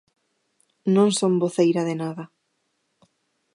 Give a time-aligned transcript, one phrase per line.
[0.95, 2.23] Non son voceira de nada.